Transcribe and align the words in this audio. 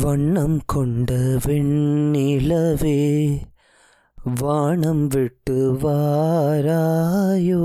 வண்ணம் 0.00 0.60
கொண்ட 0.66 1.14
வெண்ணிலவே 1.46 3.36
வானம் 4.40 5.06
விட்டு 5.06 5.72
வாராயோ? 5.72 7.64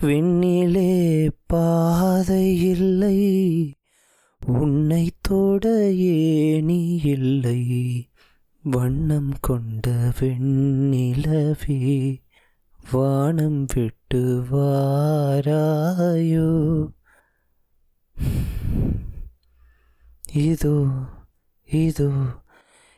விண்ணிலே 0.00 1.30
பாதை 1.46 2.60
இல்லை 2.60 3.74
உன்னை 4.46 5.10
தொட 5.20 5.68
ஏனி 5.90 7.04
இல்லை. 7.04 7.66
வண்ணம் 8.62 9.32
கொண்ட 9.40 9.90
வெண்ணிலவே 10.20 12.16
வானம் 12.90 13.66
விட்டு 13.74 14.44
வாராயோ? 14.52 16.50
இதோ 20.34 20.90
இதோ 21.64 22.40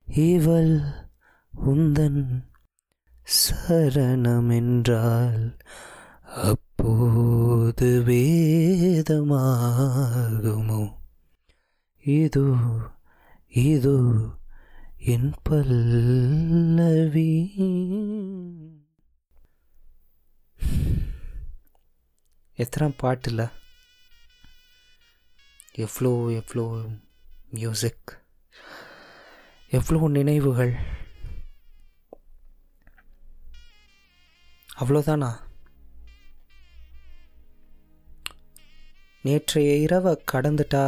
இவள் 0.08 0.82
உந்தன் 1.68 2.44
சரணமென்றால் 3.68 5.54
அப்போது 6.26 8.04
வேதமாகுமோ. 8.06 10.94
இதோ 12.04 12.48
இதோ 13.48 13.98
என் 15.04 15.34
பல்லவி. 15.44 17.30
எத்தனை 22.56 22.94
பாட்டில்? 22.98 23.48
எவ்வளோ 25.74 26.32
எவ்வளோ 26.32 26.86
மியூசிக் 27.50 28.22
எவ்வளோ 29.70 30.08
நினைவுகள்? 30.08 30.76
அவ்வளோதானா? 34.80 35.40
நேற்றைய 39.22 39.76
இரவை 39.76 40.24
கடந்துட்டா 40.32 40.86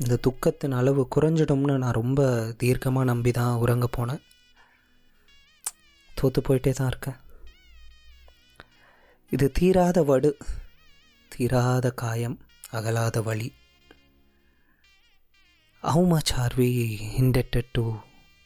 இந்த 0.00 0.18
துக்கத்தின் 0.26 0.72
அளவு 0.72 1.02
குறைஞ்சிடும்னு 1.14 1.74
நான் 1.76 1.98
ரொம்ப 2.00 2.20
தீர்க்கமாக 2.60 3.04
நம்பி 3.04 3.30
தான் 3.30 3.58
உறங்க 3.58 3.86
போனேன். 3.96 4.22
தோற்று 6.16 6.40
போயிட்டே 6.48 6.72
தான் 6.72 6.86
இருக்கேன். 6.86 7.18
இது 9.32 9.46
தீராத 9.52 10.02
வடு 10.02 10.30
தீராத 11.32 11.90
காயம் 11.94 12.38
அகலாத 12.70 13.22
வழி 13.22 13.48
how 15.82 16.06
much 16.06 16.32
are 16.34 16.54
we 16.54 16.68
indebted 17.20 17.70
to 17.72 17.84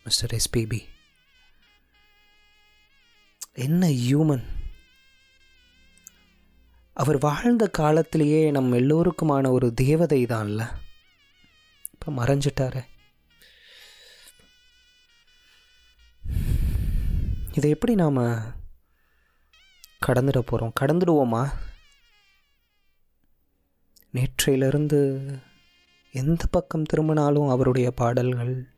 mister 0.06 0.34
SPB 0.34 0.80
என்ன 3.54 3.88
ஹியூமன் 3.88 4.44
அவர் 6.96 7.18
வாழ்ந்த 7.18 7.64
காலத்திலேயே 7.68 8.50
நம் 8.50 8.72
எல்லோருக்குமான 8.72 9.50
ஒரு 9.50 9.74
தேவதை 9.74 10.26
தான்ல 10.26 10.62
இப்போ 12.06 12.24
மறைஞ்சிட்டாரு. 12.24 12.84
இதை 17.52 17.70
எப்படி 17.70 17.94
நாம் 17.94 18.16
கடந்துட 20.06 20.38
போகிறோம் 20.38 20.72
கடந்துடுவோமா? 20.80 21.52
நேற்றையிலிருந்து 24.10 25.00
எந்த 26.12 26.44
பக்கம் 26.50 26.82
திரும்பினாலும் 26.82 27.48
அவருடைய 27.48 27.90
பாடல்கள் 27.90 28.74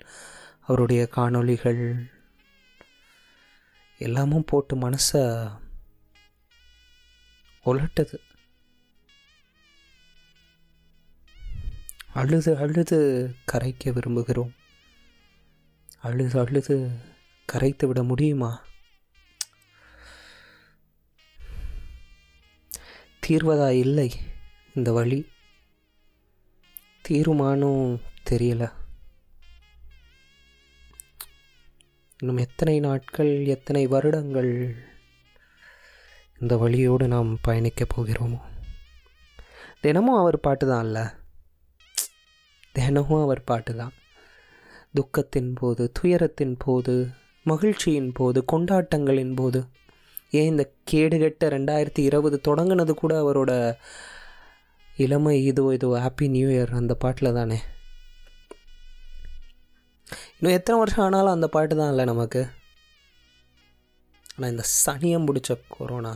அவருடைய 0.60 1.08
காணொளிகள் 1.16 2.10
எல்லாமும் 3.98 4.44
போட்டு 4.44 4.76
மனசை 4.76 5.50
உலட்டுது. 7.64 8.18
அழுது 12.16 12.56
அழுது 12.56 12.98
கரைக்க 13.52 13.90
விரும்புகிறோம். 13.90 14.52
அழுது 16.00 16.40
அழுது 16.40 16.90
கரைத்து 17.44 17.86
விட 17.86 18.02
முடியுமா? 18.02 18.64
தீர்வதா 23.26 23.68
இல்லை 23.68 24.12
இந்த 24.74 24.92
வழி. 24.92 25.28
தீருமானும் 27.08 28.00
தெரியல. 28.30 28.72
இன்னும் 32.18 32.36
எத்தனை 32.36 32.80
நாட்கள் 32.80 33.46
எத்தனை 33.46 33.86
வருடங்கள் 33.86 34.76
இந்த 36.40 36.56
வழியோடு 36.56 37.08
நாம் 37.08 37.38
பயணிக்கப் 37.48 37.92
போகிறோமோ? 37.96 38.40
தினமும் 39.80 40.20
அவர் 40.20 40.40
பாட்டு 40.40 40.66
தான் 40.66 40.84
இல்லை 40.84 41.02
தினமும் 42.76 43.22
அவர் 43.22 43.48
பாட்டு 43.50 43.72
தான் 43.76 43.94
துக்கத்தின் 44.98 45.52
போது 45.60 45.84
துயரத்தின் 45.98 46.56
போது 46.64 46.94
மகிழ்ச்சியின் 47.46 48.10
போது 48.18 48.38
கொண்டாட்டங்களின் 48.52 49.34
போது. 49.40 49.60
ஏன் 50.38 50.50
இந்த 50.52 50.64
கேடுகெட்ட 50.90 51.50
ரெண்டாயிரத்தி 51.54 52.02
இருபது 52.08 52.36
தொடங்கினது 52.48 52.92
கூட 53.02 53.12
அவரோட 53.22 53.52
இளமை 54.96 55.34
இதோ 55.50 55.64
இதோ 55.76 55.88
ஹாப்பி 56.04 56.26
நியூ 56.34 56.48
இயர் 56.48 56.72
அந்த 56.80 56.94
பாட்டில் 57.02 57.36
தானே. 57.38 57.58
இன்னும் 60.36 60.56
எத்தனை 60.58 60.76
வருஷம் 60.80 61.04
ஆனாலும் 61.04 61.36
அந்த 61.36 61.48
பாட்டு 61.56 61.74
தான் 61.76 61.92
இல்லை 61.92 62.04
நமக்கு. 62.12 62.42
ஆனால் 64.34 64.50
இந்த 64.54 64.64
சனியம் 64.84 65.28
பிடிச்ச 65.28 65.52
கொரோனா 65.76 66.12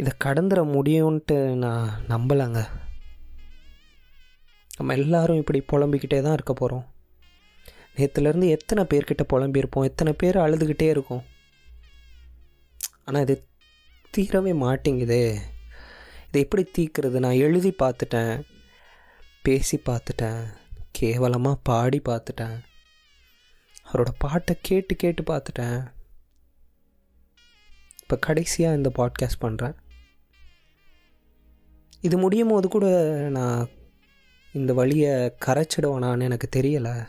இதை 0.00 0.12
கடந்துட 0.24 0.60
முடியும்ன்ட்டு 0.74 1.36
நான் 1.54 1.88
நம்பலைங்க. 2.08 2.60
நம்ம 4.76 4.94
எல்லாரும் 4.94 5.36
இப்படி 5.36 5.60
புலம்பிக்கிட்டே 5.72 6.18
தான் 6.22 6.32
இருக்க 6.32 6.52
போகிறோம் 6.52 6.86
நேற்றுலேருந்து 7.96 8.48
எத்தனை 8.48 8.82
பேர்கிட்ட 8.84 9.22
புலம்பியிருப்போம் 9.32 9.88
எத்தனை 9.90 10.12
பேர் 10.12 10.36
அழுதுகிட்டே 10.36 10.88
இருக்கும். 10.88 11.24
ஆனால் 13.04 13.22
இது 13.22 13.34
தீரவே 14.14 14.52
மாட்டேங்குதே 14.64 15.22
இதை. 16.26 16.40
எப்படி 16.42 16.62
தீக்கிறது? 16.78 17.18
நான் 17.18 17.42
எழுதி 17.46 17.74
பார்த்துட்டேன் 17.82 18.34
பேசி 19.42 19.76
பார்த்துட்டேன் 19.88 20.42
கேவலமாக 20.90 21.62
பாடி 21.62 22.00
பார்த்துட்டேன். 22.08 22.58
அவரோட 23.90 24.10
பாட்டை 24.18 24.56
கேட்டு 24.62 24.94
கேட்டு 24.96 25.22
பார்த்துட்டேன். 25.22 25.80
இப்போ 28.02 28.16
கடைசியாக 28.26 28.76
இந்த 28.76 28.90
பாட்காஸ்ட் 28.98 29.44
பண்ணுறேன் 29.44 29.76
இது 32.00 32.18
முடியும் 32.18 32.48
போது 32.48 32.68
கூட 32.68 32.86
நான் 33.30 33.68
இந்த 34.52 34.72
வழியை 34.72 35.34
கரைச்சிடுவேனான்னு 35.46 36.22
எனக்கு 36.22 36.48
தெரியலை. 36.56 37.08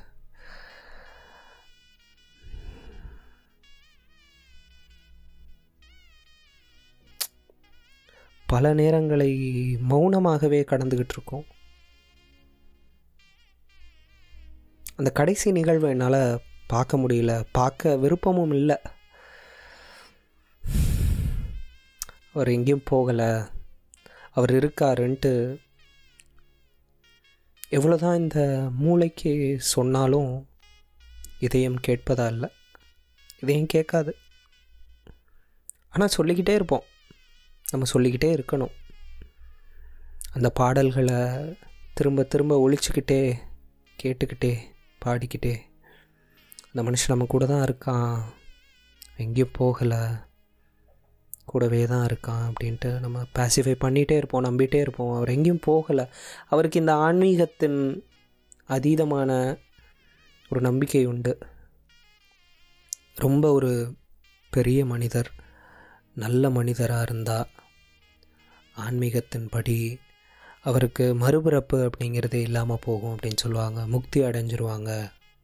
பல 8.46 8.74
நேரங்களை 8.74 9.30
மௌனமாகவே 9.90 10.60
கடந்துக்கிட்டு 10.66 11.16
இருக்கோம். 11.18 11.46
அந்த 14.96 15.12
கடைசி 15.12 15.52
நிகழ்வை 15.52 15.90
என்னால் 15.90 16.42
பார்க்க 16.68 16.98
முடியல. 16.98 17.46
பார்க்க 17.52 17.96
விருப்பமும் 17.96 18.54
இல்லை. 18.54 18.78
அவர் 22.34 22.48
எங்கேயும் 22.48 22.84
போகலை. 22.92 23.60
அவர் 24.32 24.52
இருக்காருன்ட்டு 24.52 25.58
எவ்வளோதான் 27.70 28.16
இந்த 28.16 28.70
மூளைக்கு 28.76 29.56
சொன்னாலும் 29.60 30.50
இதயம் 31.40 31.80
கேட்பதா 31.88 32.28
இல்லை. 32.28 32.50
இதயம் 33.40 33.66
கேட்காது. 33.66 34.16
ஆனால் 35.90 36.08
சொல்லிக்கிட்டே 36.08 36.54
இருப்போம். 36.54 36.84
நம்ம 37.72 37.86
சொல்லிக்கிட்டே 37.86 38.36
இருக்கணும். 38.36 38.72
அந்த 40.32 40.50
பாடல்களை 40.50 41.16
திரும்ப 41.94 42.24
திரும்ப 42.24 42.70
ஒழிச்சுக்கிட்டே 42.70 43.38
கேட்டுக்கிட்டே 44.04 44.58
பாடிக்கிட்டே. 45.06 45.60
அந்த 46.72 46.92
மனுஷன் 46.92 47.08
நம்ம 47.08 47.26
கூட 47.26 47.46
தான் 47.46 47.66
இருக்கான். 47.66 48.24
எங்கேயும் 49.18 49.52
போகலை. 49.60 50.30
கூடவே 51.52 51.82
தான் 51.86 52.06
இருக்கான் 52.06 52.46
அப்படின்ட்டு 52.52 53.00
நம்ம 53.00 53.22
பேசிஃபை 53.36 53.74
பண்ணிகிட்டே 53.82 54.16
இருப்போம் 54.16 54.46
நம்பிகிட்டே 54.46 54.80
இருப்போம். 54.80 55.16
அவர் 55.16 55.30
எங்கேயும் 55.30 55.66
போகலை. 55.68 56.06
அவருக்கு 56.48 56.80
இந்த 56.80 56.94
ஆன்மீகத்தின் 56.94 57.80
அதீதமான 58.70 59.32
ஒரு 60.50 60.62
நம்பிக்கை 60.62 61.06
உண்டு. 61.06 61.34
ரொம்ப 63.16 63.52
ஒரு 63.52 63.72
பெரிய 64.52 64.86
மனிதர் 64.86 65.32
நல்ல 66.16 66.50
மனிதராக 66.50 67.02
இருந்தால் 67.02 67.48
ஆன்மீகத்தின்படி 68.90 69.80
அவருக்கு 70.64 71.06
மறுபிறப்பு 71.20 71.74
அப்படிங்கிறதே 71.74 72.42
இல்லாமல் 72.42 72.82
போகும் 72.82 73.16
அப்படின்னு 73.16 73.42
சொல்லுவாங்க. 73.44 73.88
முக்தி 73.88 74.22
அடைஞ்சிருவாங்க. 74.22 74.90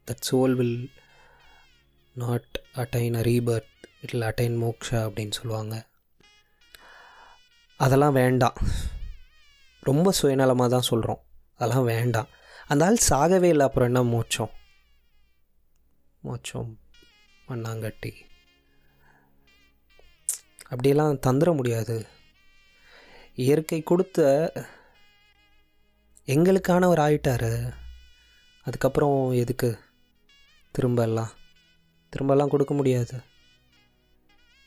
That 0.07 0.25
soul 0.31 0.55
will 0.55 0.91
not 2.13 2.61
attain 2.75 3.15
a 3.15 3.21
rebirth 3.21 3.75
it 4.01 4.23
attain 4.23 4.55
moksha 4.63 4.97
அப்படின்னு 5.07 5.31
சொல்லுவாங்க. 5.31 5.75
அதெல்லாம் 7.77 8.13
வேண்டாம். 8.13 8.57
ரொம்ப 9.79 10.13
சுயநலமாக 10.21 10.69
தான் 10.69 10.89
சொல்கிறோம் 10.91 11.21
அதெல்லாம் 11.57 11.83
வேண்டாம். 11.83 12.27
அந்த 12.67 12.85
ஆள் 12.85 13.05
சாகவே 13.09 13.49
இல்லை. 13.53 13.65
அப்புறம் 13.65 13.95
என்ன 13.95 14.01
மோச்சம் 14.17 14.53
மோச்சம் 16.23 16.71
மண்ணாங்கட்டி. 17.47 18.11
அப்படியெல்லாம் 20.63 21.19
தந்துட 21.27 21.55
முடியாது. 21.55 22.07
இயற்கை 23.35 23.81
கொடுத்த 23.81 24.51
எங்களுக்கானவர் 26.25 27.01
ஆயிட்டார். 27.07 27.73
அதுக்கப்புறம் 28.61 29.31
எதுக்கு? 29.31 29.79
திரும்ப 30.71 31.01
எல்லாம் 31.01 31.31
திரும்பலாம் 32.09 32.49
கொடுக்க 32.49 32.73
முடியாது. 32.73 33.21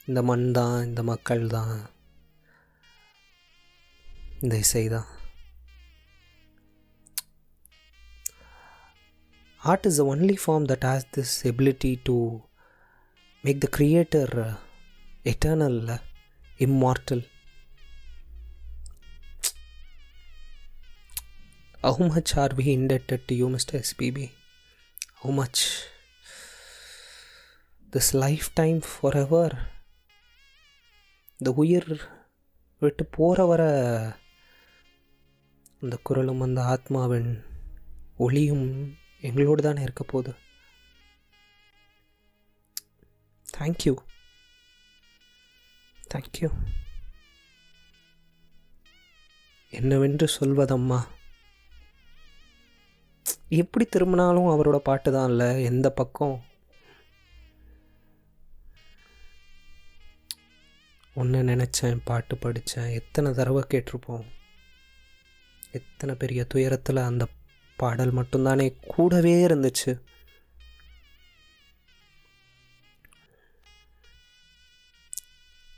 இந்த 0.05 0.23
மண் 0.23 0.53
தான் 0.53 0.85
இந்த 0.85 1.03
மக்கள் 1.03 1.47
தான் 1.47 1.75
they 4.43 4.63
say 4.63 4.89
that 4.89 5.05
art 9.63 9.85
is 9.85 9.99
the 9.99 10.05
only 10.05 10.37
form 10.37 10.65
that 10.65 10.83
has 10.83 11.05
this 11.13 11.45
ability 11.45 11.97
to 11.97 12.43
make 13.43 13.61
the 13.61 13.69
creator 13.69 14.29
uh, 14.41 14.55
eternal, 15.25 15.91
uh, 15.91 15.99
immortal. 16.59 17.23
How 21.83 21.97
much 21.99 22.37
are 22.37 22.51
we 22.57 22.73
indebted 22.73 23.29
to 23.29 23.35
you, 23.35 23.49
Mr. 23.49 23.81
SPB? 23.81 24.31
How 25.23 25.31
much? 25.31 25.85
This 27.91 28.15
lifetime 28.15 28.81
forever. 28.81 29.49
the 31.47 31.53
உயிர் 31.63 31.93
விட்டு 32.79 33.05
போகிற 33.05 33.45
வர 33.45 33.63
அந்த 35.83 35.97
குரலும் 36.03 36.41
அந்த 36.41 36.61
ஆத்மாவின் 36.63 37.31
ஒளியும் 38.17 38.67
எங்களோடு 39.29 39.63
தானே 39.63 39.83
இருக்க 39.83 40.05
போகுது. 40.05 40.33
தேங்க்யூ 43.47 43.95
தேங்க்யூ 46.13 46.51
என்னவென்று 49.73 50.27
சொல்வதம்மா? 50.39 51.01
எப்படி 53.61 53.85
திரும்பினாலும் 53.85 54.51
அவரோட 54.53 54.79
பாட்டு 54.89 55.13
தான் 55.13 55.29
இல்லை 55.29 55.49
எந்த 55.65 55.91
பக்கம்? 56.01 56.37
ஒன்று 61.15 61.41
நினச்சேன் 61.43 62.05
பாட்டு 62.05 62.37
படித்தேன் 62.37 62.93
எத்தனை 63.01 63.33
தடவை 63.33 63.65
கேட்டிருப்போம்? 63.69 64.27
எத்தனை 65.73 66.15
பெரிய 66.15 66.45
துயரத்தில் 66.45 67.09
அந்த 67.09 67.25
பாடல் 67.77 68.17
மட்டும்தானே 68.17 68.67
கூடவே 68.87 69.47
இருந்துச்சு. 69.47 69.93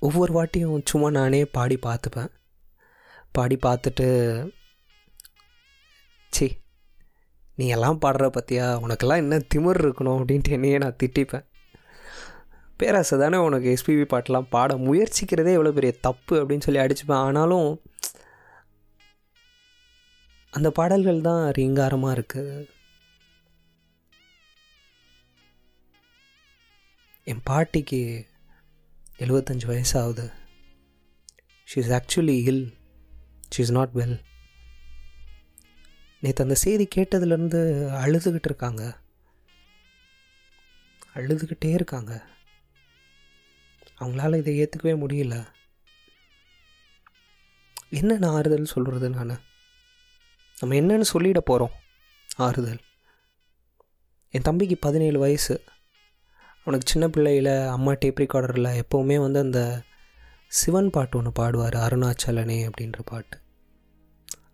ஒவ்வொரு 0.01 0.33
வாட்டியும் 0.39 0.85
சும்மா 0.85 1.11
நானே 1.11 1.45
பாடி 1.45 1.79
பார்த்துப்பேன். 1.83 2.31
பாடி 3.33 3.59
பார்த்துட்டு 3.67 4.07
சி 6.29 6.47
நீ 7.57 7.69
எல்லாம் 7.69 8.01
பாடுற 8.01 8.27
பற்றியா 8.37 8.67
உனக்கெல்லாம் 8.85 9.23
என்ன 9.25 9.39
திமிர் 9.55 9.81
இருக்கணும் 9.85 10.19
அப்படின்ட்டு 10.21 10.51
என்னையே 10.51 10.79
நான் 10.79 10.99
திட்டிப்பேன். 11.03 11.47
பேராசை 12.77 13.19
தானே 13.19 13.37
உனக்கு 13.37 13.69
எஸ்பிபி 13.75 14.07
பாட்டெலாம் 14.13 14.51
பாட 14.51 14.75
முயற்சிக்கிறதே 14.87 15.53
எவ்வளோ 15.59 15.73
பெரிய 15.73 15.93
தப்பு 16.01 16.35
அப்படின்னு 16.43 16.67
சொல்லி 16.67 16.81
அடிச்சுப்பேன். 16.81 17.23
ஆனாலும் 17.29 17.69
அந்த 20.57 20.71
பாடல்கள் 20.71 21.21
தான் 21.21 21.51
ரீங்காரமாக 21.51 22.15
இருக்குது 22.17 22.69
என் 27.25 27.43
பாட்டிக்கு 27.43 28.01
எழுபத்தஞ்சு 29.19 29.67
வயசாகுது. 29.71 30.25
She 31.71 31.79
is 31.83 31.93
actually 31.99 32.37
ill 32.51 32.75
she 33.57 33.61
is 33.65 33.73
not 33.73 33.95
well 33.95 34.21
நேற்று 36.21 36.45
அந்த 36.45 36.55
செய்தி 36.55 36.89
கேட்டதுலேருந்து 36.95 37.61
அழுதுகிட்டு 38.03 38.49
இருக்காங்க. 38.51 38.99
அழுதுகிட்டே 41.15 41.71
இருக்காங்க. 41.73 42.27
அவங்களால 43.99 44.39
இதை 44.39 44.61
ஏற்றுக்கவே 44.61 44.95
முடியல. 45.05 45.47
என்ன 47.91 48.19
நான் 48.19 48.35
ஆறுதல் 48.35 48.73
சொல்கிறது 48.75 49.11
நான்? 49.11 49.43
நம்ம 50.63 50.75
என்னன்னு 50.75 51.05
சொல்லிட 51.13 51.39
போகிறோம் 51.39 51.71
ஆறுதல். 52.37 52.81
என் 54.31 54.43
தம்பிக்கு 54.43 54.77
பதினேழு 54.77 55.19
வயசு. 55.19 55.65
அவனுக்கு 56.65 56.93
சின்ன 56.93 57.07
பிள்ளையில் 57.09 57.69
அம்மா 57.69 57.93
டேப் 57.93 58.19
ரெக்கார்டரில் 58.19 58.83
எப்போவுமே 58.83 59.17
வந்து 59.21 59.41
அந்த 59.41 59.83
சிவன் 60.49 60.91
பாட்டு 60.91 61.19
ஒன்று 61.19 61.33
பாடுவார் 61.39 61.77
அருணாச்சலனே 61.87 62.71
அப்படின்ற 62.71 63.01
பாட்டு. 63.05 63.41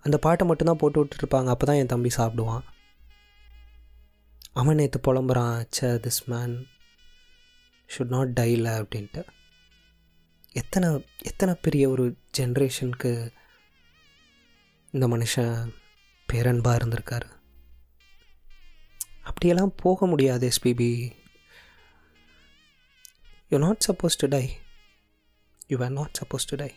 அந்த 0.00 0.18
பாட்டை 0.18 0.46
மட்டும்தான் 0.46 0.76
போட்டு 0.76 1.04
விட்டுருப்பாங்க 1.04 1.46
அப்போ 1.46 1.66
தான் 1.66 1.76
என் 1.76 1.86
தம்பி 1.86 2.10
சாப்பிடுவான். 2.16 2.64
அவன் 4.52 4.74
நேற்று 4.74 5.00
புலம்புறான் 5.00 5.66
so 5.80 5.80
this 5.80 6.24
man 6.26 6.66
should 7.90 8.14
not 8.14 8.38
die 8.40 8.68
அப்படின்ட்டு. 8.82 9.26
எத்தனை 10.52 11.04
எத்தனை 11.22 11.54
பெரிய 11.62 11.88
ஒரு 11.88 12.16
ஜென்ரேஷனுக்கு 12.38 13.32
இந்த 14.90 15.08
மனுஷன் 15.08 15.76
பேரன்பாக 16.32 16.78
இருந்திருக்கார். 16.80 17.26
அப்படியெல்லாம் 19.28 19.74
போக 19.76 20.06
முடியாது 20.06 20.50
SPB 20.50 20.90
you 23.48 23.58
not 23.58 23.84
suppose 23.88 24.20
to 24.22 24.28
die 24.28 24.44
you 25.66 25.78
are 25.86 25.96
not 25.98 26.16
suppose 26.20 26.48
to 26.50 26.56
die 26.56 26.70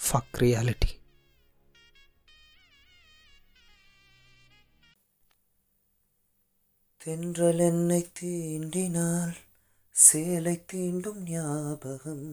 fuck 0.00 0.38
reality 0.42 0.92
தென்றல் 7.00 7.60
என்னை 7.70 8.00
தீண்டினால் 8.20 9.36
சேலை 9.94 10.54
தீண்டும் 10.72 11.20
ஞாபகம். 11.28 12.26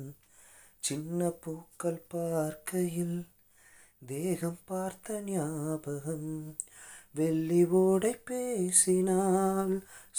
சின்ன 0.80 1.30
பூக்கள் 1.44 2.02
பார்க்கையில் 2.14 3.18
தேகம் 4.02 4.58
பார்த்த 4.66 5.16
ஞாபகம். 5.22 6.32
வெள்ளி 7.14 7.60
ஓடை 7.80 8.12
பேசினால் 8.30 9.74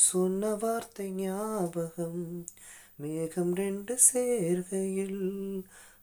சொன்ன 0.06 0.50
வார்த்தை 0.54 1.06
ஞாபகம். 1.10 2.24
மேகம் 2.96 3.52
ரெண்டு 3.54 3.94
சேர்கையில் 4.08 5.22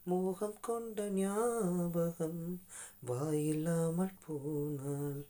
மோகம் 0.03 0.57
கொண்ட 0.61 1.07
ஞாபகம். 1.09 2.43
வாயில்லாமல் 3.09 4.15
போனால் 4.27 5.21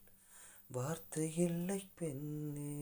வார்த்தை 0.70 1.28
இல்லை 1.48 1.82
பெண்ணே 1.96 2.76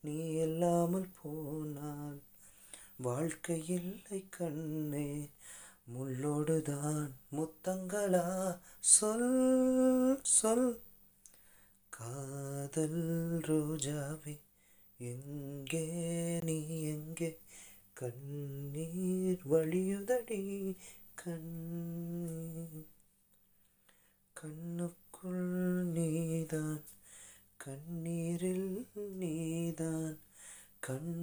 நீ 0.00 0.16
இல்லாமல் 0.46 1.10
போனால் 1.22 2.18
வாழ்க்கை 2.98 3.60
இல்லை 3.78 4.20
கண்ணே. 4.38 5.08
முள்ளோடுதான் 5.94 7.10
முத்தங்களா? 7.32 8.58
சொல் 8.80 10.20
சொல். 10.22 10.80
காதல் 11.88 13.40
ரோஜாவே 13.48 14.40
எங்கே 14.98 16.40
நீ 16.44 16.82
எங்கே? 16.82 17.38
கண்ணீர் 17.92 19.40
வழியுதடி 19.50 20.76
கண்ணீர். 21.14 22.86
கண்ணுக்குள் 24.40 25.82
நீதான் 25.84 26.82
கண்ணீரில் 27.64 28.86
நீதான். 28.94 30.18
கண் 30.80 31.19